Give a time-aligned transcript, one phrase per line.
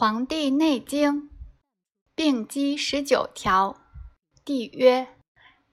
[0.00, 1.24] 黄帝内经》
[2.14, 3.76] 病机十九条，
[4.46, 5.08] 帝曰：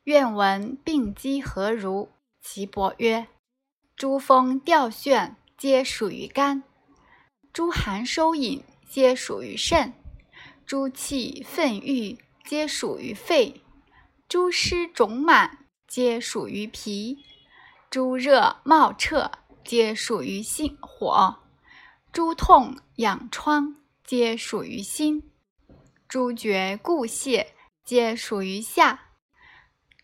[0.04, 2.12] 愿闻病机何如？
[2.42, 3.30] 岐伯曰：
[3.96, 6.64] 诸风调眩，皆属于肝；
[7.54, 9.94] 诸寒收引，皆属于肾；
[10.66, 13.62] 诸气愤郁，皆属于肺；
[14.28, 17.18] 诸湿肿满，皆属于脾；
[17.90, 19.32] 诸热冒彻，
[19.64, 21.44] 皆属于心火；
[22.12, 23.78] 诸痛痒疮。
[24.08, 25.34] 皆属于心，
[26.08, 29.00] 诸觉固泄，皆属于下；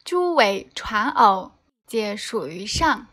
[0.03, 1.53] 诸伪传偶，
[1.87, 3.07] 皆属于上；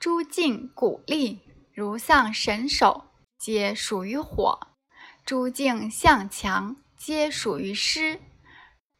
[0.00, 1.42] 诸颈骨立，
[1.72, 3.04] 如丧神手，
[3.38, 4.58] 皆属于火；
[5.24, 8.18] 诸颈向强，皆属于湿；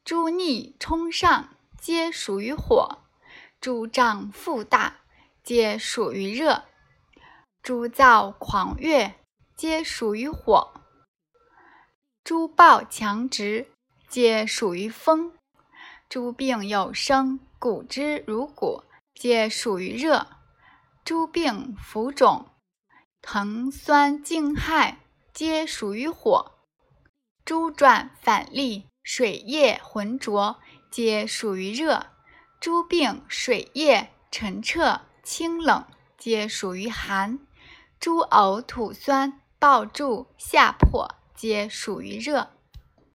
[0.05, 3.03] 诸逆冲上，皆属于火；
[3.61, 5.01] 诸胀腹大，
[5.43, 6.63] 皆属于热；
[7.61, 9.17] 诸躁狂悦，
[9.57, 10.78] 皆属于火。
[12.29, 13.71] 诸暴强直，
[14.07, 15.33] 皆属于风；
[16.11, 20.27] 诸病有生，骨之如骨，皆属于热；
[21.03, 22.51] 诸病浮肿、
[23.23, 24.97] 疼酸惊骇，
[25.33, 26.53] 皆属于火；
[27.47, 30.59] 诸转反利、水液浑浊，
[30.91, 32.09] 皆属于热；
[32.61, 35.83] 诸病水液澄澈、清冷，
[36.19, 37.39] 皆属于寒；
[37.99, 41.15] 诸呕吐酸、暴注下破。
[41.39, 42.58] 皆属于热。